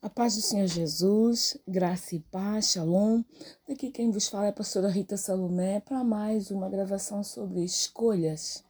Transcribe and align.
A 0.00 0.08
paz 0.08 0.36
do 0.36 0.42
Senhor 0.42 0.68
Jesus, 0.68 1.58
graça 1.66 2.14
e 2.14 2.20
paz, 2.20 2.70
shalom. 2.70 3.24
Daqui 3.66 3.90
quem 3.90 4.12
vos 4.12 4.28
fala 4.28 4.46
é 4.46 4.50
a 4.50 4.52
pastora 4.52 4.88
Rita 4.88 5.16
Salomé 5.16 5.80
para 5.80 6.04
mais 6.04 6.52
uma 6.52 6.68
gravação 6.68 7.24
sobre 7.24 7.64
escolhas. 7.64 8.64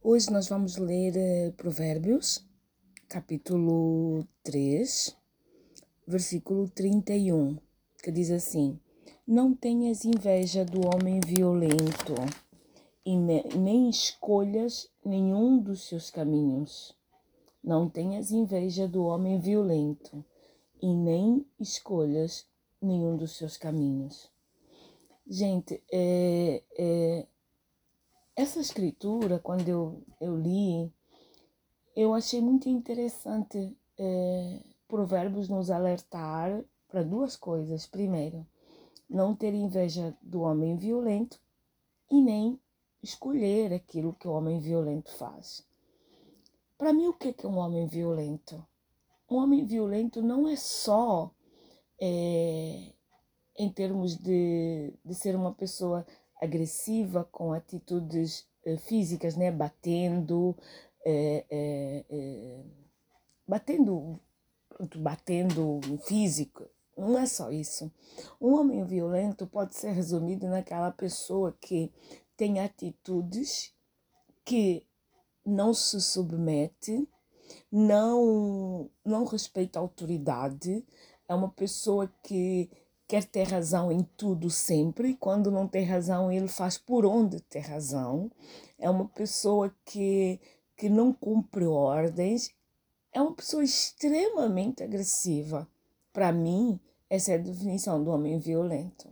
Hoje 0.00 0.30
nós 0.30 0.48
vamos 0.48 0.76
ler 0.76 1.16
eh, 1.16 1.50
Provérbios, 1.56 2.46
capítulo 3.08 4.24
3, 4.44 5.16
versículo 6.06 6.68
31, 6.68 7.58
que 8.00 8.12
diz 8.12 8.30
assim: 8.30 8.78
Não 9.26 9.52
tenhas 9.52 10.04
inveja 10.04 10.64
do 10.64 10.86
homem 10.86 11.18
violento 11.18 12.14
e 13.04 13.16
nem 13.16 13.90
escolhas 13.90 14.88
nenhum 15.04 15.58
dos 15.58 15.88
seus 15.88 16.08
caminhos. 16.08 16.96
Não 17.64 17.90
tenhas 17.90 18.30
inveja 18.30 18.86
do 18.86 19.02
homem 19.02 19.40
violento 19.40 20.24
e 20.80 20.94
nem 20.94 21.46
escolhas 21.58 22.46
nenhum 22.80 23.16
dos 23.16 23.36
seus 23.36 23.56
caminhos. 23.56 24.30
Gente, 25.26 25.82
é, 25.90 26.62
é, 26.78 27.26
essa 28.34 28.60
escritura, 28.60 29.38
quando 29.38 29.68
eu, 29.68 30.02
eu 30.20 30.36
li, 30.36 30.92
eu 31.96 32.14
achei 32.14 32.40
muito 32.40 32.68
interessante 32.68 33.76
é, 33.98 34.62
Provérbios 34.86 35.48
nos 35.48 35.70
alertar 35.70 36.62
para 36.86 37.02
duas 37.02 37.36
coisas. 37.36 37.86
Primeiro, 37.86 38.46
não 39.08 39.34
ter 39.34 39.54
inveja 39.54 40.16
do 40.22 40.42
homem 40.42 40.76
violento 40.76 41.40
e 42.10 42.20
nem 42.20 42.60
escolher 43.02 43.72
aquilo 43.72 44.14
que 44.14 44.28
o 44.28 44.32
homem 44.32 44.60
violento 44.60 45.12
faz. 45.16 45.66
Para 46.78 46.92
mim, 46.92 47.08
o 47.08 47.14
que 47.14 47.34
é 47.42 47.48
um 47.48 47.56
homem 47.56 47.86
violento? 47.86 48.64
Homem 49.34 49.64
violento 49.64 50.22
não 50.22 50.48
é 50.48 50.56
só 50.56 51.30
é, 52.00 52.92
em 53.58 53.68
termos 53.70 54.16
de, 54.16 54.92
de 55.04 55.14
ser 55.14 55.34
uma 55.34 55.52
pessoa 55.52 56.06
agressiva 56.40 57.24
com 57.24 57.52
atitudes 57.52 58.46
é, 58.64 58.76
físicas, 58.76 59.36
né? 59.36 59.50
batendo, 59.50 60.56
é, 61.04 61.44
é 61.50 62.64
batendo, 63.46 64.20
batendo 64.96 65.80
físico. 66.04 66.68
Não 66.96 67.18
é 67.18 67.26
só 67.26 67.50
isso. 67.50 67.92
Um 68.40 68.54
homem 68.54 68.84
violento 68.84 69.46
pode 69.46 69.74
ser 69.74 69.90
resumido 69.90 70.48
naquela 70.48 70.90
pessoa 70.90 71.56
que 71.60 71.92
tem 72.36 72.60
atitudes 72.60 73.74
que 74.44 74.86
não 75.44 75.74
se 75.74 76.00
submete 76.00 77.08
não, 77.70 78.90
não 79.04 79.24
respeita 79.24 79.78
a 79.78 79.82
autoridade, 79.82 80.84
é 81.28 81.34
uma 81.34 81.48
pessoa 81.48 82.10
que 82.22 82.70
quer 83.08 83.24
ter 83.24 83.44
razão 83.44 83.92
em 83.92 84.02
tudo 84.16 84.50
sempre, 84.50 85.14
quando 85.14 85.50
não 85.50 85.66
tem 85.66 85.84
razão, 85.84 86.30
ele 86.30 86.48
faz 86.48 86.76
por 86.76 87.06
onde 87.06 87.40
ter 87.40 87.60
razão. 87.60 88.30
É 88.78 88.90
uma 88.90 89.08
pessoa 89.08 89.74
que, 89.84 90.40
que 90.76 90.88
não 90.88 91.12
cumpre 91.12 91.64
ordens, 91.64 92.50
é 93.12 93.20
uma 93.20 93.32
pessoa 93.32 93.62
extremamente 93.62 94.82
agressiva. 94.82 95.68
Para 96.12 96.32
mim, 96.32 96.80
essa 97.08 97.32
é 97.32 97.34
a 97.36 97.38
definição 97.38 98.02
do 98.02 98.10
homem 98.10 98.38
violento. 98.38 99.08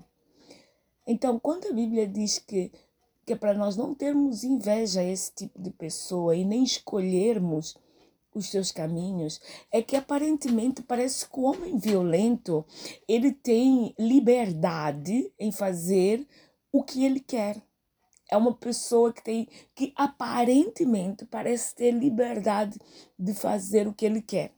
Então, 1.06 1.38
quando 1.38 1.68
a 1.68 1.72
Bíblia 1.72 2.06
diz 2.08 2.38
que, 2.38 2.72
que 3.24 3.32
é 3.32 3.36
para 3.36 3.54
nós 3.54 3.76
não 3.76 3.94
termos 3.94 4.42
inveja 4.42 5.00
a 5.00 5.04
esse 5.04 5.32
tipo 5.32 5.60
de 5.60 5.70
pessoa 5.70 6.34
e 6.34 6.44
nem 6.44 6.64
escolhermos 6.64 7.76
os 8.34 8.50
seus 8.50 8.72
caminhos, 8.72 9.40
é 9.70 9.80
que 9.80 9.96
aparentemente 9.96 10.82
parece 10.82 11.28
que 11.28 11.38
o 11.38 11.44
homem 11.44 11.78
violento 11.78 12.66
ele 13.08 13.32
tem 13.32 13.94
liberdade 13.98 15.32
em 15.38 15.52
fazer 15.52 16.26
o 16.72 16.82
que 16.82 17.04
ele 17.04 17.20
quer. 17.20 17.62
É 18.30 18.36
uma 18.36 18.54
pessoa 18.54 19.12
que 19.12 19.22
tem 19.22 19.48
que 19.74 19.92
aparentemente 19.94 21.24
parece 21.24 21.74
ter 21.74 21.92
liberdade 21.92 22.78
de 23.18 23.32
fazer 23.32 23.86
o 23.86 23.94
que 23.94 24.04
ele 24.04 24.20
quer, 24.20 24.52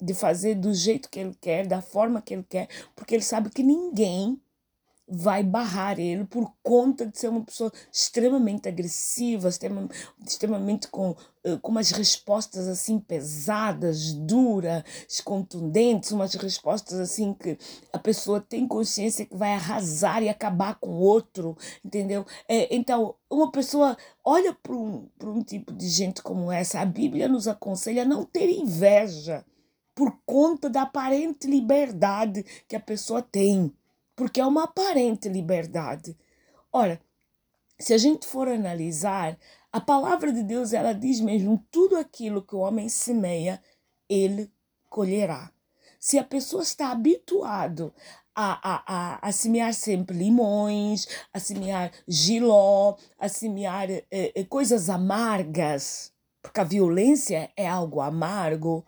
de 0.00 0.14
fazer 0.14 0.54
do 0.54 0.72
jeito 0.72 1.10
que 1.10 1.20
ele 1.20 1.34
quer, 1.38 1.66
da 1.66 1.82
forma 1.82 2.22
que 2.22 2.32
ele 2.32 2.46
quer, 2.48 2.68
porque 2.96 3.14
ele 3.14 3.22
sabe 3.22 3.50
que 3.50 3.62
ninguém 3.62 4.40
vai 5.10 5.42
barrar 5.42 5.98
ele 5.98 6.24
por 6.24 6.52
conta 6.62 7.04
de 7.04 7.18
ser 7.18 7.28
uma 7.28 7.42
pessoa 7.42 7.72
extremamente 7.92 8.68
agressiva, 8.68 9.48
extremamente 10.24 10.86
com, 10.86 11.16
eh, 11.42 11.56
com 11.60 11.72
umas 11.72 11.90
respostas 11.90 12.68
assim 12.68 13.00
pesadas, 13.00 14.12
duras, 14.12 14.84
contundentes, 15.24 16.12
umas 16.12 16.34
respostas 16.34 17.00
assim 17.00 17.34
que 17.34 17.58
a 17.92 17.98
pessoa 17.98 18.40
tem 18.40 18.68
consciência 18.68 19.26
que 19.26 19.36
vai 19.36 19.54
arrasar 19.54 20.22
e 20.22 20.28
acabar 20.28 20.76
com 20.76 20.90
o 20.90 21.00
outro, 21.00 21.56
entendeu? 21.84 22.24
É, 22.46 22.72
então, 22.74 23.16
uma 23.28 23.50
pessoa 23.50 23.96
olha 24.24 24.56
para 24.62 24.76
um, 24.76 25.08
um 25.24 25.42
tipo 25.42 25.72
de 25.72 25.88
gente 25.88 26.22
como 26.22 26.52
essa, 26.52 26.80
a 26.80 26.86
Bíblia 26.86 27.26
nos 27.26 27.48
aconselha 27.48 28.02
a 28.02 28.06
não 28.06 28.24
ter 28.24 28.48
inveja 28.48 29.44
por 29.92 30.16
conta 30.24 30.70
da 30.70 30.82
aparente 30.82 31.48
liberdade 31.48 32.44
que 32.68 32.76
a 32.76 32.80
pessoa 32.80 33.20
tem 33.20 33.72
porque 34.20 34.38
é 34.38 34.44
uma 34.44 34.64
aparente 34.64 35.30
liberdade. 35.30 36.14
Ora, 36.70 37.00
se 37.78 37.94
a 37.94 37.96
gente 37.96 38.26
for 38.26 38.48
analisar, 38.48 39.38
a 39.72 39.80
palavra 39.80 40.30
de 40.30 40.42
Deus 40.42 40.74
ela 40.74 40.92
diz 40.92 41.20
mesmo 41.20 41.66
tudo 41.70 41.96
aquilo 41.96 42.42
que 42.42 42.54
o 42.54 42.58
homem 42.58 42.86
semeia, 42.90 43.62
ele 44.10 44.52
colherá. 44.90 45.50
Se 45.98 46.18
a 46.18 46.22
pessoa 46.22 46.62
está 46.62 46.90
habituado 46.90 47.94
a, 48.34 48.60
a, 48.62 48.82
a, 48.86 49.28
a 49.28 49.32
semear 49.32 49.72
sempre 49.72 50.14
limões, 50.14 51.08
a 51.32 51.40
semear 51.40 51.90
giló, 52.06 52.98
a 53.18 53.26
semear 53.26 53.90
eh, 53.90 54.04
eh, 54.10 54.44
coisas 54.44 54.90
amargas, 54.90 56.12
porque 56.42 56.60
a 56.60 56.64
violência 56.64 57.50
é 57.56 57.66
algo 57.66 58.02
amargo, 58.02 58.84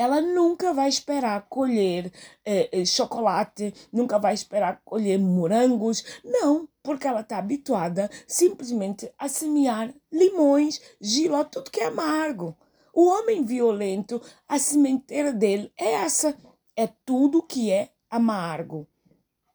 ela 0.00 0.18
nunca 0.18 0.72
vai 0.72 0.88
esperar 0.88 1.46
colher 1.46 2.10
eh, 2.42 2.86
chocolate, 2.86 3.74
nunca 3.92 4.18
vai 4.18 4.32
esperar 4.32 4.80
colher 4.82 5.18
morangos. 5.18 6.02
Não, 6.24 6.66
porque 6.82 7.06
ela 7.06 7.20
está 7.20 7.36
habituada 7.36 8.10
simplesmente 8.26 9.12
a 9.18 9.28
semear 9.28 9.94
limões, 10.10 10.80
giló, 10.98 11.44
tudo 11.44 11.70
que 11.70 11.80
é 11.80 11.88
amargo. 11.88 12.56
O 12.94 13.08
homem 13.08 13.44
violento, 13.44 14.22
a 14.48 14.58
sementeira 14.58 15.34
dele 15.34 15.70
é 15.76 15.92
essa, 15.92 16.34
é 16.74 16.88
tudo 17.04 17.42
que 17.42 17.70
é 17.70 17.90
amargo. 18.08 18.88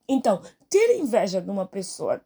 Então, 0.07 0.43
ter 0.69 0.95
inveja 0.95 1.41
de 1.41 1.49
uma 1.49 1.65
pessoa 1.65 2.21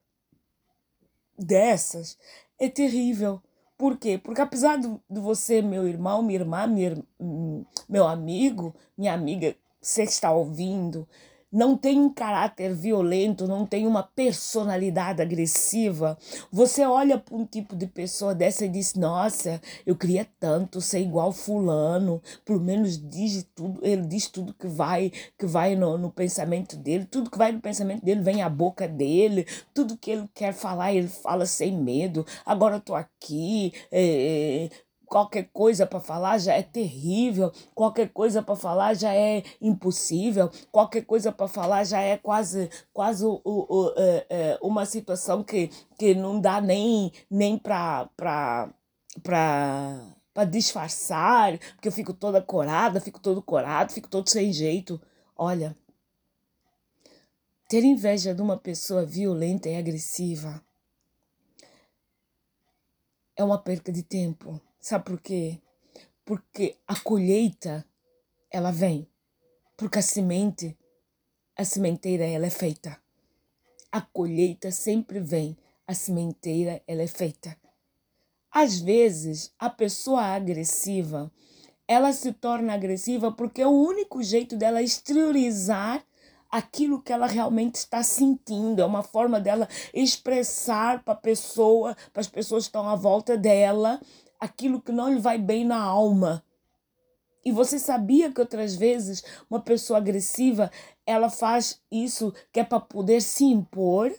dessas 1.38 2.18
é 2.60 2.68
terrível. 2.68 3.42
Por 3.80 3.98
quê? 3.98 4.18
Porque 4.22 4.42
apesar 4.42 4.78
de, 4.78 4.90
de 5.10 5.22
você, 5.22 5.62
meu 5.62 5.88
irmão, 5.88 6.22
minha 6.22 6.42
irmã, 6.42 6.68
minha, 6.68 6.98
meu 7.88 8.06
amigo, 8.06 8.76
minha 8.98 9.14
amiga, 9.14 9.56
você 9.82 10.04
está 10.04 10.34
ouvindo, 10.34 11.08
não 11.52 11.76
tem 11.76 12.00
um 12.00 12.10
caráter 12.10 12.74
violento, 12.76 13.48
não 13.48 13.66
tem 13.66 13.88
uma 13.88 14.04
personalidade 14.04 15.22
agressiva, 15.22 16.18
você 16.52 16.86
olha 16.86 17.18
para 17.18 17.36
um 17.36 17.46
tipo 17.46 17.76
de 17.76 17.88
pessoa 17.88 18.36
dessa 18.36 18.66
e 18.66 18.70
diz: 18.70 18.94
Nossa, 18.94 19.62
eu 19.86 19.96
queria 19.96 20.28
tanto 20.40 20.80
ser 20.80 21.00
igual 21.00 21.32
Fulano, 21.32 22.22
pelo 22.46 22.60
menos 22.60 22.98
diz 22.98 23.48
tudo, 23.56 23.80
ele 23.84 24.06
diz 24.06 24.28
tudo 24.28 24.54
que 24.54 24.68
vai, 24.68 25.12
que 25.38 25.46
vai 25.46 25.76
no, 25.76 25.98
no 25.98 26.12
pensamento 26.12 26.78
dele, 26.78 27.06
tudo 27.06 27.32
que 27.32 27.38
vai 27.38 27.52
no 27.52 27.62
pensamento 27.62 28.04
dele 28.04 28.22
vem 28.22 28.42
à 28.42 28.50
boca 28.50 28.88
dele, 28.88 29.46
tudo 29.74 29.98
que 29.98 30.12
ele 30.12 30.30
quer 30.34 30.54
falar, 30.54 30.94
ele 30.94 31.08
fala 31.08 31.46
sem 31.46 31.76
medo. 31.76 32.26
Agora 32.46 32.76
eu 32.76 32.82
tô 32.82 32.96
aqui, 32.96 33.74
é, 33.92 34.70
qualquer 35.10 35.50
coisa 35.52 35.88
para 35.88 36.00
falar 36.00 36.38
já 36.38 36.54
é 36.54 36.62
terrível, 36.62 37.52
qualquer 37.74 38.10
coisa 38.10 38.42
para 38.44 38.56
falar 38.56 38.94
já 38.94 39.14
é 39.14 39.44
impossível, 39.60 40.50
qualquer 40.72 41.04
coisa 41.04 41.32
para 41.32 41.48
falar 41.48 41.84
já 41.84 42.00
é 42.00 42.16
quase, 42.16 42.70
quase 42.94 43.26
o, 43.26 43.42
o, 43.44 43.76
o, 43.76 43.94
é, 43.98 44.26
é, 44.30 44.60
uma 44.62 44.86
situação 44.86 45.44
que, 45.44 45.70
que 45.98 46.14
não 46.14 46.40
dá 46.40 46.62
nem, 46.62 47.12
nem 47.30 47.58
para 47.58 48.08
para 49.24 50.46
disfarçar, 50.46 51.58
porque 51.76 51.88
eu 51.88 51.92
fico 51.92 52.14
toda 52.14 52.42
corada, 52.42 53.02
fico 53.02 53.20
todo 53.20 53.42
corado, 53.42 53.92
fico 53.92 54.08
todo 54.08 54.30
sem 54.30 54.54
jeito. 54.54 55.02
Olha, 55.36 55.76
ter 57.68 57.84
inveja 57.84 58.34
de 58.34 58.42
uma 58.42 58.56
pessoa 58.56 59.06
violenta 59.06 59.68
e 59.68 59.76
agressiva 59.76 60.64
é 63.36 63.44
uma 63.44 63.58
perca 63.58 63.92
de 63.92 64.04
tempo 64.04 64.62
Sabe 64.80 65.06
por 65.06 65.20
quê? 65.22 65.62
Porque 66.24 66.78
a 66.88 67.00
colheita, 67.00 67.86
ela 68.50 68.72
vem. 68.72 69.08
Porque 69.76 70.00
a 70.00 70.02
semente, 70.02 70.78
a 71.56 71.66
sementeira, 71.66 72.26
ela 72.26 72.46
é 72.46 72.50
feita. 72.50 72.98
A 73.92 74.02
colheita 74.02 74.72
sempre 74.72 75.20
vem. 75.20 75.58
A 75.86 75.94
sementeira, 75.94 76.82
ela 76.88 77.02
é 77.02 77.08
feita. 77.08 77.58
Às 78.52 78.80
vezes, 78.80 79.54
a 79.60 79.70
pessoa 79.70 80.24
agressiva, 80.24 81.32
ela 81.88 82.14
se 82.14 82.32
torna 82.32 82.74
agressiva 82.74 83.32
porque 83.32 83.62
é 83.62 83.68
o 83.68 83.72
único 83.72 84.24
jeito 84.24 84.56
dela 84.56 84.82
exteriorizar 84.82 86.04
aquilo 86.50 87.02
que 87.02 87.14
ela 87.14 87.28
realmente 87.28 87.76
está 87.76 88.02
sentindo, 88.02 88.82
é 88.82 88.86
uma 88.86 89.04
forma 89.04 89.40
dela 89.40 89.68
expressar 89.94 91.04
para 91.04 91.14
a 91.14 91.18
pessoa, 91.18 91.96
para 92.12 92.22
as 92.22 92.28
pessoas 92.28 92.64
que 92.64 92.70
estão 92.70 92.90
à 92.90 92.96
volta 92.96 93.38
dela, 93.38 94.00
aquilo 94.40 94.82
que 94.82 94.92
não 94.92 95.14
lhe 95.14 95.20
vai 95.20 95.38
bem 95.38 95.66
na 95.66 95.82
alma. 95.82 96.44
E 97.44 97.52
você 97.52 97.80
sabia 97.80 98.32
que 98.32 98.42
outras 98.42 98.76
vezes 98.76 99.24
uma 99.50 99.62
pessoa 99.62 99.98
agressiva, 99.98 100.72
ela 101.06 101.30
faz 101.30 101.82
isso 101.92 102.34
que 102.52 102.60
é 102.60 102.64
para 102.64 102.80
poder 102.80 103.22
se 103.22 103.46
impor? 103.46 104.14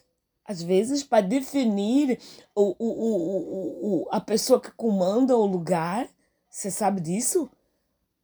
às 0.50 0.60
vezes, 0.60 1.04
para 1.04 1.24
definir 1.24 2.18
o, 2.56 2.74
o, 2.76 2.88
o, 2.88 4.02
o, 4.02 4.08
a 4.10 4.20
pessoa 4.20 4.60
que 4.60 4.72
comanda 4.72 5.36
o 5.36 5.46
lugar. 5.46 6.08
Você 6.48 6.72
sabe 6.72 7.00
disso? 7.00 7.48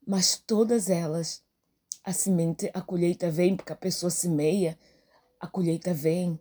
Mas 0.05 0.37
todas 0.45 0.91
elas, 0.91 1.41
a 2.03 2.13
semente, 2.13 2.69
a 2.75 2.81
colheita 2.81 3.31
vem, 3.31 3.55
porque 3.55 3.73
a 3.73 3.77
pessoa 3.77 4.11
semeia, 4.11 4.77
a 5.39 5.47
colheita 5.47 5.95
vem. 5.95 6.37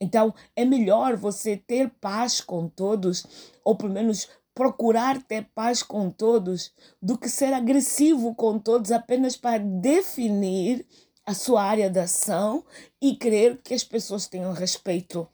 Então, 0.00 0.34
é 0.56 0.64
melhor 0.64 1.14
você 1.14 1.58
ter 1.58 1.90
paz 2.00 2.40
com 2.40 2.66
todos, 2.66 3.26
ou 3.62 3.76
pelo 3.76 3.92
menos 3.92 4.30
procurar 4.58 5.22
ter 5.22 5.44
paz 5.54 5.84
com 5.84 6.10
todos, 6.10 6.72
do 7.00 7.16
que 7.16 7.28
ser 7.28 7.52
agressivo 7.52 8.34
com 8.34 8.58
todos 8.58 8.90
apenas 8.90 9.36
para 9.36 9.62
definir 9.62 10.84
a 11.24 11.32
sua 11.32 11.62
área 11.62 11.88
de 11.88 12.00
ação 12.00 12.64
e 13.00 13.14
crer 13.14 13.62
que 13.62 13.72
as 13.72 13.84
pessoas 13.84 14.26
tenham 14.26 14.52
respeito. 14.52 15.28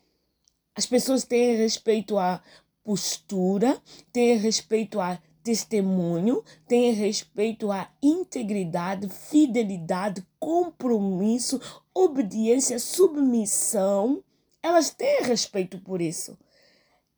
As 0.76 0.84
pessoas 0.84 1.24
têm 1.24 1.56
respeito 1.56 2.18
à 2.18 2.42
postura, 2.84 3.80
têm 4.12 4.36
respeito 4.36 5.00
a 5.00 5.18
testemunho, 5.42 6.44
têm 6.68 6.92
respeito 6.92 7.72
à 7.72 7.88
integridade, 8.02 9.08
fidelidade, 9.08 10.22
compromisso, 10.38 11.58
obediência, 11.94 12.78
submissão. 12.78 14.22
Elas 14.62 14.90
têm 14.90 15.22
respeito 15.22 15.78
por 15.78 16.02
isso. 16.02 16.36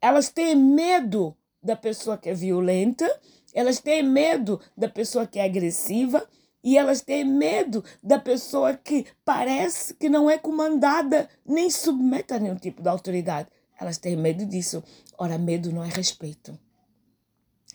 Elas 0.01 0.29
têm 0.29 0.55
medo 0.55 1.37
da 1.63 1.77
pessoa 1.77 2.19
que 2.19 2.29
é 2.29 2.35
violenta, 2.35 3.09
elas 3.53 3.81
têm 3.81 4.03
medo 4.03 4.61
da 4.77 4.89
pessoa 4.89 5.27
que 5.27 5.39
é 5.39 5.45
agressiva, 5.45 6.27
e 6.67 6.77
elas 6.77 7.01
têm 7.01 7.25
medo 7.25 7.85
da 8.03 8.19
pessoa 8.19 8.75
que 8.75 9.07
parece 9.25 9.95
que 9.95 10.09
não 10.09 10.29
é 10.29 10.37
comandada 10.37 11.29
nem 11.47 11.71
submete 11.71 12.35
a 12.35 12.41
nenhum 12.41 12.57
tipo 12.57 12.83
de 12.83 12.89
autoridade. 12.89 13.49
Elas 13.79 13.99
têm 13.99 14.17
medo 14.17 14.45
disso. 14.45 14.83
Ora, 15.17 15.39
medo 15.39 15.71
não 15.71 15.85
é 15.85 15.89
respeito. 15.89 16.59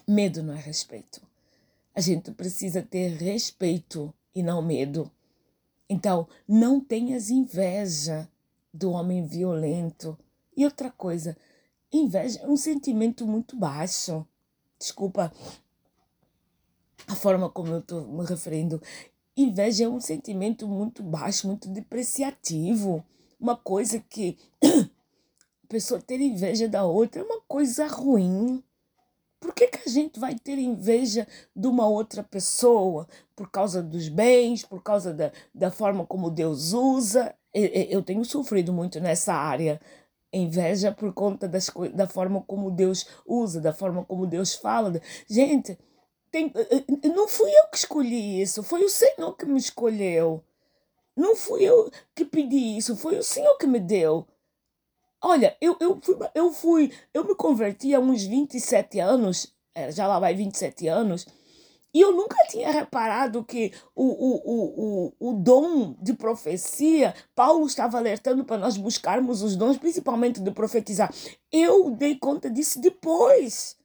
Medo 0.05 0.43
não 0.43 0.53
é 0.53 0.59
respeito. 0.59 1.21
A 1.95 2.01
gente 2.01 2.31
precisa 2.31 2.81
ter 2.81 3.15
respeito 3.15 4.13
e 4.35 4.43
não 4.43 4.61
medo. 4.61 5.09
Então, 5.89 6.27
não 6.45 6.81
tenhas 6.81 7.29
inveja 7.29 8.27
do 8.73 8.91
homem 8.91 9.25
violento. 9.25 10.17
E 10.55 10.65
outra 10.65 10.91
coisa, 10.91 11.37
inveja 11.91 12.39
é 12.41 12.47
um 12.47 12.57
sentimento 12.57 13.25
muito 13.25 13.55
baixo. 13.55 14.25
Desculpa, 14.79 15.31
a 17.07 17.15
forma 17.15 17.49
como 17.49 17.73
eu 17.73 17.79
estou 17.79 18.07
me 18.07 18.25
referindo. 18.25 18.81
Inveja 19.35 19.85
é 19.85 19.89
um 19.89 19.99
sentimento 19.99 20.67
muito 20.67 21.03
baixo, 21.03 21.47
muito 21.47 21.69
depreciativo. 21.69 23.03
Uma 23.39 23.55
coisa 23.55 23.99
que 23.99 24.37
a 24.63 25.67
pessoa 25.67 26.01
ter 26.01 26.19
inveja 26.19 26.67
da 26.67 26.83
outra 26.85 27.21
é 27.21 27.23
uma 27.23 27.41
coisa 27.47 27.87
ruim. 27.87 28.63
Por 29.39 29.55
que, 29.55 29.67
que 29.67 29.89
a 29.89 29.91
gente 29.91 30.19
vai 30.19 30.37
ter 30.37 30.59
inveja 30.59 31.27
de 31.55 31.67
uma 31.67 31.87
outra 31.87 32.21
pessoa? 32.21 33.07
Por 33.35 33.49
causa 33.49 33.81
dos 33.81 34.07
bens, 34.07 34.63
por 34.63 34.83
causa 34.83 35.11
da, 35.11 35.31
da 35.53 35.71
forma 35.71 36.05
como 36.05 36.29
Deus 36.29 36.73
usa? 36.73 37.33
Eu 37.53 38.03
tenho 38.03 38.23
sofrido 38.23 38.71
muito 38.71 38.99
nessa 38.99 39.33
área. 39.33 39.81
Inveja 40.33 40.91
por 40.91 41.13
conta 41.13 41.47
das, 41.47 41.69
da 41.93 42.07
forma 42.07 42.41
como 42.41 42.71
Deus 42.71 43.05
usa, 43.25 43.59
da 43.59 43.73
forma 43.73 44.05
como 44.05 44.25
Deus 44.25 44.53
fala. 44.53 45.01
Gente, 45.29 45.77
tem, 46.31 46.51
eh, 46.55 46.85
eh, 47.03 47.07
não 47.09 47.27
fui 47.27 47.51
eu 47.51 47.67
que 47.69 47.77
escolhi 47.77 48.41
isso, 48.41 48.63
foi 48.63 48.83
o 48.83 48.89
Senhor 48.89 49.35
que 49.35 49.45
me 49.45 49.59
escolheu. 49.59 50.43
Não 51.15 51.35
fui 51.35 51.63
eu 51.63 51.91
que 52.15 52.23
pedi 52.23 52.77
isso, 52.77 52.95
foi 52.95 53.17
o 53.17 53.23
Senhor 53.23 53.57
que 53.57 53.67
me 53.67 53.79
deu. 53.79 54.25
Olha, 55.21 55.55
eu, 55.61 55.77
eu, 55.79 55.99
fui, 56.01 56.17
eu 56.33 56.51
fui, 56.51 56.93
eu 57.13 57.23
me 57.25 57.35
converti 57.35 57.93
há 57.93 57.99
uns 57.99 58.23
27 58.23 58.99
anos, 58.99 59.53
eh, 59.75 59.91
já 59.91 60.07
lá 60.07 60.19
vai 60.19 60.33
27 60.33 60.87
anos, 60.87 61.27
e 61.93 61.99
eu 61.99 62.13
nunca 62.13 62.37
tinha 62.47 62.71
reparado 62.71 63.43
que 63.43 63.73
o, 63.95 64.05
o, 64.05 64.41
o, 64.45 65.13
o, 65.19 65.29
o 65.29 65.33
dom 65.33 65.95
de 66.01 66.13
profecia, 66.13 67.13
Paulo 67.35 67.65
estava 67.65 67.97
alertando 67.97 68.45
para 68.45 68.57
nós 68.57 68.77
buscarmos 68.77 69.41
os 69.41 69.55
dons, 69.55 69.77
principalmente 69.77 70.39
de 70.39 70.51
profetizar. 70.51 71.13
Eu 71.51 71.91
dei 71.91 72.15
conta 72.15 72.49
disso 72.49 72.79
depois. 72.79 73.75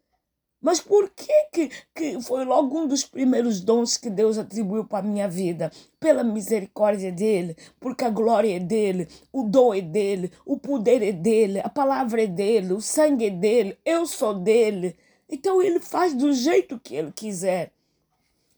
Mas 0.60 0.80
por 0.80 1.10
que, 1.10 1.32
que, 1.52 1.70
que 1.94 2.22
foi 2.22 2.44
logo 2.44 2.78
um 2.78 2.86
dos 2.86 3.04
primeiros 3.04 3.60
dons 3.60 3.96
que 3.96 4.08
Deus 4.08 4.38
atribuiu 4.38 4.84
para 4.84 5.06
a 5.06 5.08
minha 5.08 5.28
vida? 5.28 5.70
Pela 6.00 6.24
misericórdia 6.24 7.12
dele, 7.12 7.56
porque 7.78 8.04
a 8.04 8.10
glória 8.10 8.56
é 8.56 8.58
dele, 8.58 9.06
o 9.32 9.42
dom 9.44 9.74
é 9.74 9.80
dele, 9.80 10.32
o 10.44 10.58
poder 10.58 11.02
é 11.02 11.12
dele, 11.12 11.60
a 11.60 11.68
palavra 11.68 12.22
é 12.22 12.26
dele, 12.26 12.72
o 12.72 12.80
sangue 12.80 13.26
é 13.26 13.30
dele, 13.30 13.78
eu 13.84 14.06
sou 14.06 14.34
dele. 14.34 14.96
Então 15.28 15.60
ele 15.60 15.78
faz 15.78 16.14
do 16.14 16.32
jeito 16.32 16.80
que 16.80 16.94
ele 16.96 17.12
quiser. 17.12 17.75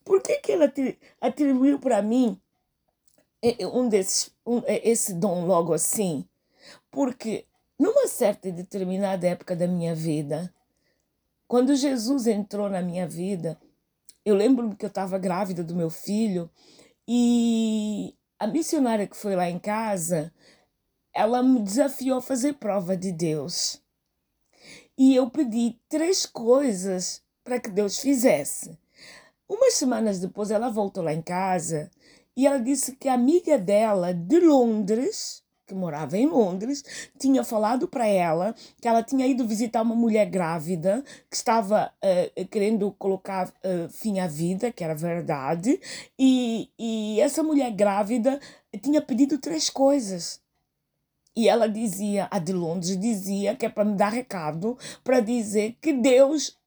Por 0.08 0.22
que, 0.22 0.38
que 0.38 0.52
ele 0.52 0.99
atribuiu 1.20 1.78
para 1.78 2.00
mim 2.00 2.40
um 3.75 3.90
desses, 3.90 4.34
um, 4.44 4.62
esse 4.66 5.12
dom 5.12 5.44
logo 5.44 5.75
assim? 5.75 6.26
Porque 6.90 7.44
numa 7.78 8.08
certa 8.08 8.49
e 8.49 8.52
determinada 8.52 9.28
época 9.28 9.55
da 9.55 9.69
minha 9.69 9.94
vida, 9.94 10.50
quando 11.46 11.76
Jesus 11.76 12.26
entrou 12.26 12.70
na 12.70 12.81
minha 12.81 13.06
vida, 13.06 13.60
eu 14.25 14.34
lembro 14.34 14.75
que 14.75 14.87
eu 14.87 14.88
estava 14.88 15.19
grávida 15.19 15.62
do 15.62 15.76
meu 15.76 15.90
filho 15.90 16.50
e 17.06 18.16
a 18.38 18.46
missionária 18.46 19.06
que 19.06 19.16
foi 19.16 19.37
lá 19.37 19.50
em 19.50 19.58
casa, 19.58 20.32
ela 21.12 21.43
me 21.43 21.60
desafiou 21.60 22.16
a 22.16 22.22
fazer 22.22 22.55
prova 22.55 22.96
de 22.96 23.12
Deus. 23.12 23.78
E 24.96 25.14
eu 25.14 25.28
pedi 25.28 25.78
três 25.87 26.25
coisas 26.25 27.22
para 27.44 27.60
que 27.60 27.69
Deus 27.69 27.99
fizesse. 27.99 28.78
Umas 29.49 29.75
semanas 29.75 30.21
depois, 30.21 30.50
ela 30.50 30.69
voltou 30.69 31.03
lá 31.03 31.12
em 31.12 31.23
casa 31.23 31.91
e 32.37 32.47
ela 32.47 32.59
disse 32.59 32.97
que 32.97 33.09
a 33.09 33.15
amiga 33.15 33.59
dela 33.59 34.12
de 34.12 34.41
Londres 34.41 35.43
que 35.69 35.75
morava 35.75 36.17
em 36.17 36.27
Londres, 36.27 36.82
tinha 37.19 37.44
falado 37.44 37.87
para 37.87 38.06
ela 38.06 38.55
que 38.81 38.89
ela 38.89 39.03
tinha 39.03 39.27
ido 39.27 39.46
visitar 39.46 39.82
uma 39.82 39.94
mulher 39.94 40.25
grávida 40.25 41.05
que 41.31 41.37
estava 41.37 41.93
uh, 42.03 42.46
querendo 42.46 42.91
colocar 42.93 43.49
uh, 43.49 43.89
fim 43.91 44.19
à 44.19 44.27
vida, 44.27 44.72
que 44.72 44.82
era 44.82 44.94
verdade, 44.94 45.79
e, 46.19 46.70
e 46.79 47.20
essa 47.20 47.43
mulher 47.43 47.70
grávida 47.70 48.41
tinha 48.82 49.03
pedido 49.03 49.37
três 49.37 49.69
coisas. 49.69 50.41
E 51.37 51.49
ela 51.49 51.69
dizia, 51.69 52.27
a 52.32 52.39
de 52.41 52.53
Londres 52.53 52.99
dizia 52.99 53.55
que 53.55 53.67
é 53.67 53.69
para 53.69 53.84
me 53.84 53.94
dar 53.94 54.08
recado, 54.08 54.77
para 55.05 55.20
dizer 55.20 55.77
que 55.81 55.93
Deus 55.93 56.57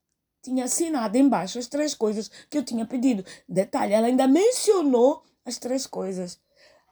tinha 0.42 0.64
assinado 0.64 1.16
embaixo 1.16 1.58
as 1.58 1.68
três 1.68 1.94
coisas 1.94 2.30
que 2.50 2.58
eu 2.58 2.64
tinha 2.64 2.84
pedido. 2.84 3.24
Detalhe, 3.48 3.92
ela 3.94 4.08
ainda 4.08 4.26
mencionou 4.26 5.22
as 5.46 5.58
três 5.58 5.86
coisas. 5.86 6.38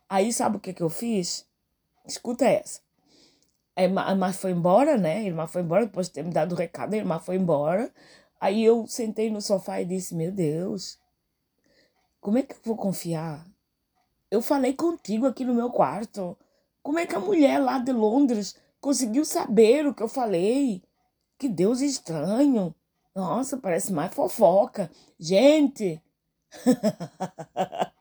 Aí 0.09 0.33
sabe 0.33 0.57
o 0.57 0.61
que, 0.61 0.73
que 0.73 0.83
eu 0.83 0.89
fiz? 0.89 1.47
Escuta 2.07 2.47
essa. 2.47 2.81
Irmã, 3.77 4.05
a 4.07 4.11
irmã 4.11 4.33
foi 4.33 4.51
embora, 4.51 4.97
né? 4.97 5.19
A 5.19 5.23
irmã 5.23 5.47
foi 5.47 5.63
embora, 5.63 5.87
depois 5.87 6.09
de 6.09 6.15
ter 6.15 6.23
me 6.23 6.33
dado 6.33 6.53
o 6.53 6.57
recado, 6.57 6.95
a 6.95 6.97
irmã 6.97 7.19
foi 7.19 7.37
embora. 7.37 7.93
Aí 8.41 8.65
eu 8.65 8.87
sentei 8.87 9.31
no 9.31 9.41
sofá 9.41 9.81
e 9.81 9.85
disse: 9.85 10.15
Meu 10.15 10.33
Deus, 10.33 10.99
como 12.21 12.39
é 12.39 12.43
que 12.43 12.55
eu 12.55 12.59
vou 12.65 12.77
confiar? 12.77 13.47
Eu 14.31 14.43
falei 14.43 14.75
contigo 14.75 15.27
aqui 15.27 15.45
no 15.45 15.55
meu 15.55 15.71
quarto. 15.71 16.37
Como 16.83 16.99
é 16.99 17.07
que 17.07 17.15
a 17.15 17.21
mulher 17.21 17.59
lá 17.59 17.79
de 17.79 17.93
Londres 17.93 18.57
conseguiu 18.81 19.25
saber 19.25 19.87
o 19.87 19.95
que 19.95 20.03
eu 20.03 20.09
falei? 20.09 20.83
Que 21.39 21.49
Deus 21.49 21.81
estranho. 21.81 22.75
Nossa, 23.15 23.57
parece 23.57 23.93
mais 23.93 24.15
fofoca. 24.15 24.91
Gente, 25.19 26.01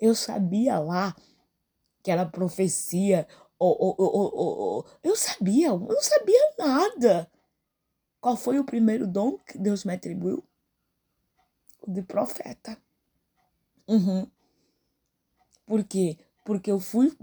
eu 0.00 0.14
sabia 0.14 0.78
lá 0.78 1.14
que 2.02 2.10
era 2.10 2.26
profecia. 2.26 3.26
Eu 5.02 5.16
sabia, 5.16 5.68
eu 5.68 5.78
não 5.78 6.02
sabia 6.02 6.54
nada. 6.58 7.30
Qual 8.20 8.36
foi 8.36 8.58
o 8.58 8.64
primeiro 8.64 9.06
dom 9.06 9.38
que 9.38 9.58
Deus 9.58 9.84
me 9.84 9.94
atribuiu? 9.94 10.44
O 11.80 11.90
de 11.90 12.02
profeta. 12.02 12.76
Uhum. 13.88 14.30
Por 15.66 15.82
quê? 15.84 16.18
Porque 16.44 16.70
eu 16.70 16.78
fui 16.78 17.16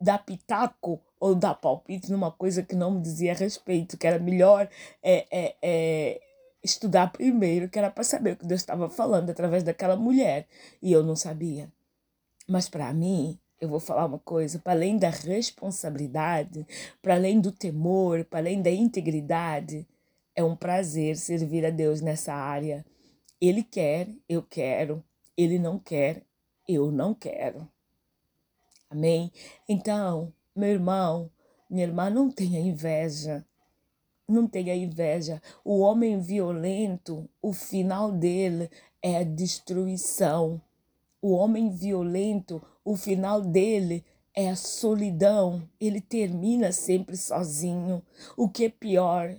dar 0.00 0.24
pitaco 0.24 1.00
ou 1.20 1.34
dar 1.34 1.54
palpite 1.54 2.10
numa 2.10 2.32
coisa 2.32 2.62
que 2.62 2.74
não 2.74 2.92
me 2.92 3.00
dizia 3.00 3.34
respeito, 3.34 3.96
que 3.96 4.06
era 4.06 4.18
melhor 4.18 4.68
é, 5.00 5.26
é, 5.30 5.56
é, 5.62 6.20
estudar 6.62 7.12
primeiro, 7.12 7.68
que 7.68 7.78
era 7.78 7.90
para 7.90 8.04
saber 8.04 8.32
o 8.32 8.36
que 8.36 8.46
Deus 8.46 8.60
estava 8.60 8.88
falando 8.88 9.30
através 9.30 9.62
daquela 9.62 9.96
mulher. 9.96 10.46
E 10.80 10.92
eu 10.92 11.02
não 11.02 11.16
sabia. 11.16 11.70
Mas 12.48 12.68
para 12.68 12.92
mim, 12.92 13.38
eu 13.60 13.68
vou 13.68 13.80
falar 13.80 14.06
uma 14.06 14.18
coisa: 14.18 14.58
para 14.58 14.72
além 14.72 14.98
da 14.98 15.10
responsabilidade, 15.10 16.66
para 17.00 17.14
além 17.14 17.40
do 17.40 17.52
temor, 17.52 18.24
para 18.24 18.40
além 18.40 18.60
da 18.62 18.70
integridade, 18.70 19.86
é 20.34 20.42
um 20.42 20.56
prazer 20.56 21.16
servir 21.16 21.64
a 21.64 21.70
Deus 21.70 22.00
nessa 22.00 22.34
área. 22.34 22.84
Ele 23.40 23.62
quer, 23.62 24.08
eu 24.28 24.42
quero. 24.42 25.04
Ele 25.36 25.58
não 25.58 25.78
quer, 25.78 26.22
eu 26.68 26.90
não 26.90 27.14
quero. 27.14 27.68
Amém? 28.90 29.32
Então, 29.68 30.32
meu 30.54 30.68
irmão, 30.68 31.30
minha 31.68 31.86
irmã, 31.86 32.10
não 32.10 32.30
tenha 32.30 32.60
inveja. 32.60 33.44
Não 34.28 34.46
tenha 34.46 34.74
inveja. 34.74 35.42
O 35.64 35.80
homem 35.80 36.20
violento, 36.20 37.28
o 37.40 37.52
final 37.52 38.10
dele 38.12 38.70
é 39.02 39.18
a 39.18 39.24
destruição. 39.24 40.60
O 41.20 41.32
homem 41.32 41.70
violento, 41.70 42.62
o 42.84 42.96
final 42.96 43.40
dele 43.40 44.04
é 44.34 44.50
a 44.50 44.56
solidão. 44.56 45.62
Ele 45.80 46.00
termina 46.00 46.72
sempre 46.72 47.16
sozinho. 47.16 48.02
O 48.36 48.48
que 48.48 48.64
é 48.64 48.68
pior, 48.68 49.36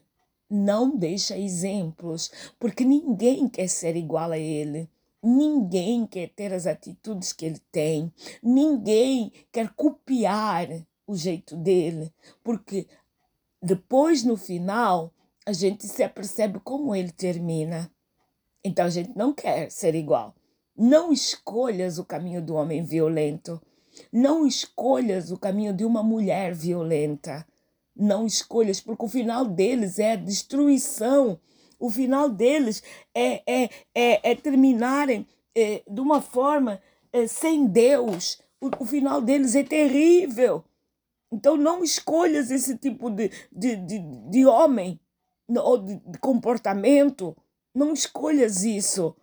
não 0.50 0.96
deixa 0.96 1.38
exemplos, 1.38 2.32
porque 2.60 2.86
ninguém 2.86 3.48
quer 3.48 3.68
ser 3.68 3.96
igual 3.96 4.32
a 4.32 4.38
ele. 4.38 4.90
Ninguém 5.22 6.06
quer 6.06 6.30
ter 6.30 6.54
as 6.54 6.68
atitudes 6.68 7.32
que 7.32 7.46
ele 7.46 7.60
tem. 7.72 8.12
Ninguém 8.42 9.32
quer 9.52 9.70
copiar 9.70 10.68
o 11.08 11.16
jeito 11.16 11.56
dele, 11.56 12.14
porque 12.44 12.88
depois 13.64 14.24
no 14.24 14.36
final 14.36 15.14
a 15.46 15.54
gente 15.54 15.88
se 15.88 16.04
apercebe 16.04 16.60
como 16.60 16.96
ele 16.96 17.12
termina. 17.12 17.92
Então 18.64 18.86
a 18.86 18.90
gente 18.90 19.16
não 19.16 19.34
quer 19.34 19.72
ser 19.72 19.96
igual. 19.96 20.36
Não 20.76 21.12
escolhas 21.12 21.98
o 22.00 22.06
caminho 22.06 22.42
do 22.42 22.56
homem 22.56 22.84
violento. 22.84 23.62
Não 24.12 24.46
escolhas 24.46 25.32
o 25.32 25.38
caminho 25.38 25.74
de 25.74 25.86
uma 25.86 26.02
mulher 26.02 26.54
violenta. 26.54 27.46
Não 27.96 28.26
escolhas, 28.26 28.80
porque 28.80 29.06
o 29.06 29.10
final 29.10 29.46
deles 29.46 30.00
é 30.00 30.18
destruição 30.18 31.40
o 31.84 31.90
final 31.90 32.30
deles 32.30 32.82
é, 33.14 33.44
é, 33.46 33.70
é, 33.94 34.32
é 34.32 34.36
terminarem 34.36 35.28
é, 35.54 35.84
de 35.86 36.00
uma 36.00 36.22
forma 36.22 36.82
é, 37.12 37.28
sem 37.28 37.66
Deus. 37.68 38.40
O, 38.62 38.70
o 38.80 38.86
final 38.86 39.20
deles 39.20 39.54
é 39.54 39.64
terrível. 39.64 40.64
Então 41.34 41.58
não 41.58 41.84
escolhas 41.84 42.52
esse 42.52 42.78
tipo 42.78 43.10
de, 43.10 43.32
de, 43.52 43.76
de, 43.76 44.00
de 44.30 44.46
homem 44.46 45.00
ou 45.48 45.80
de, 45.80 45.96
de 45.96 46.20
comportamento. 46.20 47.36
Não 47.74 47.92
escolhas 47.92 48.64
isso. 48.64 49.16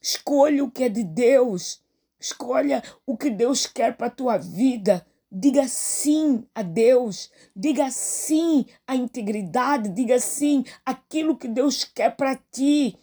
Escolha 0.00 0.64
o 0.64 0.70
que 0.70 0.84
é 0.84 0.88
de 0.88 1.04
Deus. 1.04 1.82
Escolha 2.18 2.82
o 3.06 3.18
que 3.18 3.28
Deus 3.28 3.66
quer 3.66 3.96
para 3.98 4.06
a 4.06 4.10
tua 4.10 4.38
vida. 4.38 5.06
Diga 5.30 5.68
sim 5.68 6.46
a 6.54 6.62
Deus, 6.62 7.30
diga 7.54 7.90
sim 7.90 8.64
à 8.86 8.96
integridade, 8.96 9.90
diga 9.90 10.18
sim 10.18 10.64
aquilo 10.86 11.36
que 11.36 11.46
Deus 11.46 11.84
quer 11.84 12.16
para 12.16 12.34
ti. 12.50 12.98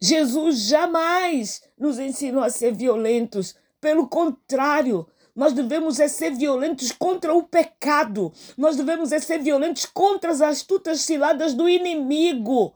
Jesus 0.00 0.60
jamais 0.62 1.62
nos 1.78 1.98
ensinou 1.98 2.42
a 2.42 2.48
ser 2.48 2.72
violentos, 2.72 3.54
pelo 3.78 4.08
contrário, 4.08 5.06
nós 5.36 5.52
devemos 5.52 6.00
é 6.00 6.08
ser 6.08 6.34
violentos 6.34 6.90
contra 6.90 7.34
o 7.34 7.42
pecado. 7.42 8.32
Nós 8.56 8.74
devemos 8.74 9.12
é 9.12 9.20
ser 9.20 9.42
violentos 9.42 9.84
contra 9.84 10.32
as 10.32 10.40
astutas 10.40 11.02
ciladas 11.02 11.52
do 11.52 11.68
inimigo, 11.68 12.74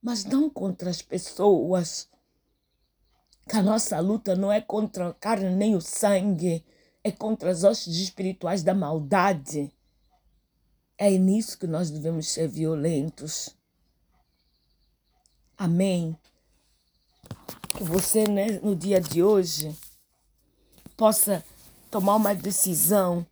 mas 0.00 0.24
não 0.24 0.48
contra 0.48 0.88
as 0.88 1.02
pessoas. 1.02 2.08
Que 3.48 3.56
a 3.56 3.62
nossa 3.62 3.98
luta 3.98 4.36
não 4.36 4.52
é 4.52 4.60
contra 4.60 5.08
a 5.08 5.14
carne 5.14 5.50
nem 5.50 5.74
o 5.74 5.80
sangue, 5.80 6.64
é 7.02 7.10
contra 7.10 7.50
as 7.50 7.64
hostes 7.64 7.96
espirituais 7.96 8.62
da 8.62 8.72
maldade. 8.72 9.72
É 10.96 11.10
nisso 11.10 11.58
que 11.58 11.66
nós 11.66 11.90
devemos 11.90 12.28
ser 12.28 12.46
violentos. 12.46 13.50
Amém. 15.58 16.16
Que 17.76 17.82
você, 17.82 18.28
né, 18.28 18.60
no 18.62 18.76
dia 18.76 19.00
de 19.00 19.24
hoje, 19.24 19.76
possa 20.96 21.44
tomar 21.96 22.16
uma 22.16 22.34
decisão. 22.34 23.26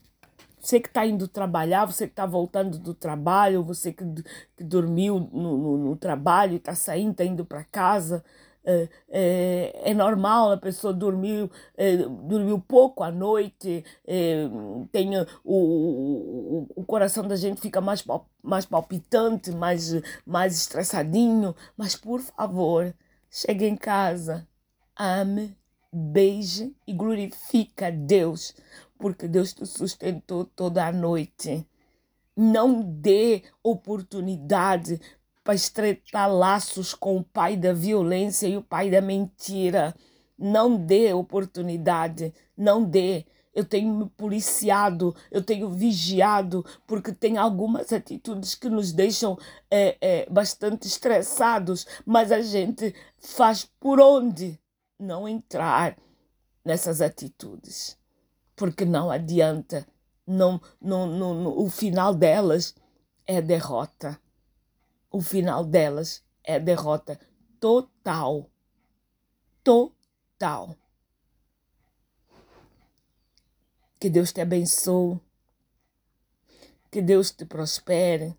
Você 0.59 0.81
que 0.81 0.89
está 0.89 1.05
indo 1.05 1.29
trabalhar, 1.29 1.85
você 1.85 2.07
que 2.07 2.13
está 2.13 2.25
voltando 2.25 2.79
do 2.79 2.95
trabalho, 2.95 3.63
você 3.63 3.93
que, 3.93 4.03
que 4.57 4.65
dormiu 4.65 5.29
no, 5.31 5.59
no, 5.59 5.77
no 5.77 5.97
trabalho 5.97 6.57
está 6.57 6.75
saindo, 6.75 7.11
está 7.11 7.25
indo 7.25 7.45
para 7.45 7.63
casa, 7.65 8.25
é, 8.65 8.89
é, 9.11 9.91
é, 9.91 9.93
normal 9.93 10.53
a 10.53 10.57
pessoa 10.57 10.95
dormir, 10.95 11.51
é, 11.77 11.99
dormiu 11.99 12.59
pouco 12.59 13.03
à 13.03 13.11
noite, 13.13 13.85
é, 14.07 14.49
tem 14.91 15.11
o, 15.19 15.27
o, 15.45 16.67
o 16.75 16.85
coração 16.87 17.29
da 17.29 17.37
gente 17.37 17.61
fica 17.61 17.83
mais, 17.83 18.03
mais 18.43 18.65
palpitante, 18.65 19.51
mais, 19.51 19.93
mais 20.25 20.57
estressadinho, 20.57 21.55
mas 21.77 21.95
por 21.95 22.23
favor, 22.23 22.95
chegue 23.31 23.67
em 23.67 23.77
casa, 23.77 24.49
ame, 24.99 25.55
beije 25.95 26.75
e 26.87 26.93
glorifica 26.93 27.87
a 27.87 27.91
Deus, 27.91 28.55
porque 28.99 29.29
Deus 29.29 29.53
te 29.53 29.65
sustentou 29.65 30.45
toda 30.45 30.85
a 30.85 30.93
noite. 30.93 31.65
Não 32.37 32.83
dê 32.83 33.45
oportunidade 33.63 35.01
para 35.45 35.55
estreitar 35.55 36.33
laços 36.33 36.95
com 36.95 37.19
o 37.19 37.23
pai 37.23 37.57
da 37.57 37.73
violência 37.73 38.49
e 38.49 38.57
o 38.57 38.63
pai 38.63 38.91
da 38.91 39.01
mentira. 39.01 39.95
Não 40.37 40.77
dê 40.77 41.13
oportunidade, 41.13 42.35
não 42.57 42.83
dê. 42.83 43.25
Eu 43.55 43.65
tenho 43.65 43.95
me 43.95 44.07
policiado, 44.11 45.15
eu 45.31 45.41
tenho 45.41 45.71
vigiado, 45.71 46.67
porque 46.89 47.13
tem 47.13 47.37
algumas 47.37 47.93
atitudes 47.93 48.57
que 48.57 48.69
nos 48.69 48.91
deixam 48.91 49.39
é, 49.71 49.97
é, 50.01 50.27
bastante 50.29 50.89
estressados, 50.89 51.87
mas 52.05 52.33
a 52.33 52.43
gente 52.43 52.93
faz 53.17 53.65
por 53.79 54.01
onde 54.01 54.59
não 54.99 55.29
entrar 55.29 55.97
nessas 56.65 57.01
atitudes, 57.01 57.99
porque 58.57 58.85
não 58.85 59.11
adianta, 59.11 59.87
não, 60.27 60.61
não, 60.81 61.07
não, 61.07 61.35
não 61.35 61.59
o 61.59 61.69
final 61.69 62.15
delas 62.15 62.75
é 63.27 63.41
derrota 63.43 64.19
o 65.15 65.21
final 65.21 65.65
delas 65.65 66.25
é 66.43 66.59
derrota 66.59 67.21
total. 67.61 68.51
Total. 69.63 70.77
Que 74.01 74.11
Deus 74.11 74.33
te 74.33 74.41
abençoe. 74.41 75.21
Que 76.91 77.01
Deus 77.01 77.31
te 77.31 77.45
prospere. 77.47 78.37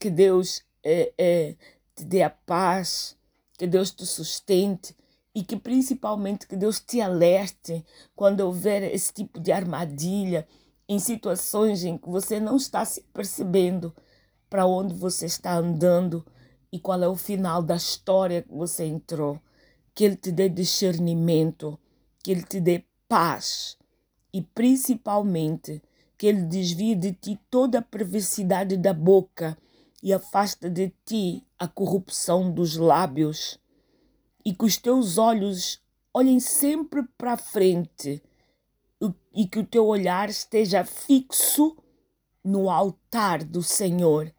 Que 0.00 0.08
Deus 0.08 0.64
é, 0.82 1.12
é, 1.18 1.56
te 1.94 2.04
dê 2.06 2.22
a 2.22 2.30
paz. 2.30 3.14
Que 3.58 3.66
Deus 3.66 3.90
te 3.90 4.06
sustente. 4.06 4.96
E 5.38 5.44
que 5.44 5.56
principalmente 5.56 6.48
que 6.48 6.56
Deus 6.56 6.80
te 6.80 7.00
alerte 7.00 7.86
quando 8.16 8.40
houver 8.40 8.82
esse 8.92 9.12
tipo 9.12 9.38
de 9.38 9.52
armadilha 9.52 10.44
em 10.88 10.98
situações 10.98 11.84
em 11.84 11.96
que 11.96 12.08
você 12.08 12.40
não 12.40 12.56
está 12.56 12.84
se 12.84 13.02
percebendo 13.14 13.94
para 14.50 14.66
onde 14.66 14.94
você 14.94 15.26
está 15.26 15.54
andando 15.54 16.26
e 16.72 16.80
qual 16.80 17.00
é 17.00 17.06
o 17.06 17.14
final 17.14 17.62
da 17.62 17.76
história 17.76 18.42
que 18.42 18.52
você 18.52 18.84
entrou. 18.86 19.38
Que 19.94 20.06
Ele 20.06 20.16
te 20.16 20.32
dê 20.32 20.48
discernimento, 20.48 21.78
que 22.20 22.32
Ele 22.32 22.42
te 22.42 22.58
dê 22.58 22.82
paz 23.08 23.78
e 24.32 24.42
principalmente 24.42 25.80
que 26.16 26.26
Ele 26.26 26.42
desvie 26.42 26.96
de 26.96 27.12
ti 27.12 27.38
toda 27.48 27.78
a 27.78 27.82
perversidade 27.82 28.76
da 28.76 28.92
boca 28.92 29.56
e 30.02 30.12
afasta 30.12 30.68
de 30.68 30.92
ti 31.04 31.46
a 31.56 31.68
corrupção 31.68 32.50
dos 32.50 32.76
lábios 32.76 33.56
e 34.48 34.54
que 34.54 34.64
os 34.64 34.78
teus 34.78 35.18
olhos 35.18 35.78
olhem 36.14 36.40
sempre 36.40 37.02
para 37.18 37.36
frente 37.36 38.22
e 39.34 39.46
que 39.46 39.58
o 39.58 39.66
teu 39.66 39.84
olhar 39.84 40.30
esteja 40.30 40.86
fixo 40.86 41.76
no 42.42 42.70
altar 42.70 43.44
do 43.44 43.62
Senhor 43.62 44.32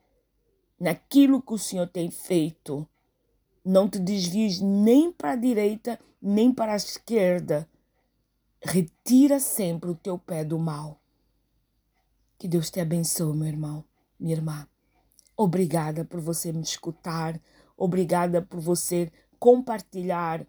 naquilo 0.80 1.39
que 1.44 1.54
o 1.54 1.60
Senhor 1.60 1.88
tem 1.88 2.10
feito. 2.10 2.89
Não 3.63 3.88
te 3.88 4.00
desvies 4.00 4.60
nem 4.60 5.12
para 5.12 5.34
a 5.34 5.36
direita, 5.36 6.00
nem 6.20 6.51
para 6.51 6.74
a 6.74 6.78
esquerda. 6.78 7.70
Retira 8.63 9.39
sempre 9.39 9.92
o 9.92 9.96
teu 9.96 10.18
pé 10.18 10.44
do 10.44 10.58
mal. 10.58 11.00
Que 12.39 12.48
Deus 12.48 12.72
te 12.72 12.80
abençoe, 12.80 13.38
meu 13.38 13.48
irmão, 13.48 13.86
minha 14.20 14.34
irmã. 14.34 14.68
Obrigada 15.38 16.04
por 16.04 16.20
você 16.20 16.51
me 16.51 16.63
escutar. 16.63 17.39
Obrigada 17.78 18.42
por 18.42 18.60
você 18.60 19.12
compartilhar 19.39 20.46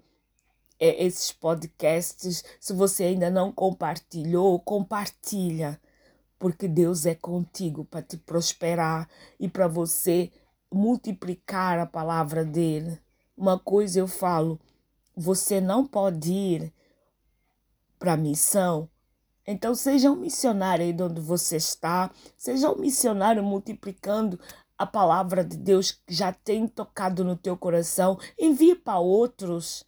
é, 0.79 1.05
esses 1.05 1.33
podcasts. 1.33 2.45
Se 2.59 2.73
você 2.73 3.05
ainda 3.05 3.31
não 3.31 3.53
compartilhou, 3.53 4.59
compartilha 4.61 5.81
porque 6.41 6.67
Deus 6.67 7.05
é 7.05 7.15
contigo 7.15 7.85
para 7.85 8.01
te 8.01 8.17
prosperar 8.17 9.07
e 9.39 9.47
para 9.47 9.69
você 9.69 10.33
multiplicar 10.73 11.79
a 11.79 11.85
palavra 11.85 12.45
dele. 12.47 12.99
Uma 13.37 13.59
coisa 13.59 14.01
eu 14.01 14.09
falo, 14.09 14.59
você 15.15 15.61
não 15.61 15.87
pode 15.87 16.33
ir 16.33 16.73
para 17.99 18.15
a 18.15 18.17
missão. 18.17 18.89
Então, 19.47 19.75
seja 19.75 20.11
um 20.11 20.17
missionário 20.17 20.85
aí 20.85 20.97
onde 21.03 21.21
você 21.21 21.57
está, 21.57 22.11
seja 22.39 22.71
um 22.71 22.79
missionário 22.79 23.43
multiplicando 23.43 24.41
a 24.81 24.87
palavra 24.87 25.45
de 25.45 25.59
Deus 25.59 26.01
já 26.09 26.33
tem 26.33 26.67
tocado 26.67 27.23
no 27.23 27.37
teu 27.37 27.55
coração, 27.55 28.19
envie 28.39 28.75
para 28.75 28.99
outros. 28.99 29.85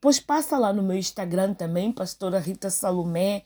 Pois 0.00 0.18
passa 0.18 0.56
lá 0.56 0.72
no 0.72 0.82
meu 0.82 0.96
Instagram 0.96 1.52
também, 1.52 1.92
pastora 1.92 2.38
Rita 2.38 2.70
Salomé, 2.70 3.44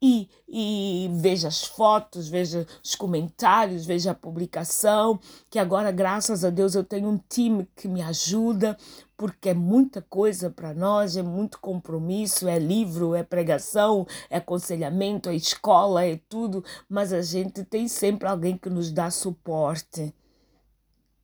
e, 0.00 0.28
e 0.48 1.10
veja 1.14 1.48
as 1.48 1.64
fotos, 1.64 2.28
veja 2.28 2.66
os 2.82 2.94
comentários, 2.94 3.84
veja 3.84 4.12
a 4.12 4.14
publicação, 4.14 5.18
que 5.50 5.58
agora, 5.58 5.90
graças 5.90 6.44
a 6.44 6.50
Deus, 6.50 6.74
eu 6.74 6.84
tenho 6.84 7.08
um 7.08 7.20
time 7.28 7.68
que 7.74 7.88
me 7.88 8.00
ajuda, 8.00 8.76
porque 9.16 9.50
é 9.50 9.54
muita 9.54 10.00
coisa 10.00 10.48
para 10.48 10.72
nós, 10.72 11.16
é 11.16 11.22
muito 11.22 11.58
compromisso, 11.58 12.48
é 12.48 12.58
livro, 12.58 13.14
é 13.14 13.24
pregação, 13.24 14.06
é 14.30 14.36
aconselhamento, 14.36 15.28
é 15.28 15.34
escola, 15.34 16.04
é 16.04 16.20
tudo, 16.28 16.64
mas 16.88 17.12
a 17.12 17.20
gente 17.20 17.64
tem 17.64 17.88
sempre 17.88 18.28
alguém 18.28 18.56
que 18.56 18.70
nos 18.70 18.92
dá 18.92 19.10
suporte. 19.10 20.14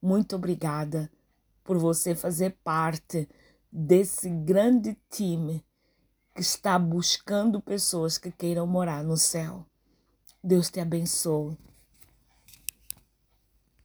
Muito 0.03 0.35
obrigada 0.35 1.09
por 1.63 1.79
você 1.79 2.15
fazer 2.15 2.57
parte 2.65 3.29
desse 3.71 4.29
grande 4.29 4.97
time 5.09 5.65
que 6.35 6.41
está 6.41 6.79
buscando 6.79 7.61
pessoas 7.61 8.19
que 8.19 8.33
queiram 8.33 8.67
morar 8.67 9.05
no 9.05 9.17
céu. 9.17 9.65
Deus 10.43 10.69
te 10.69 10.81
abençoe. 10.81 11.57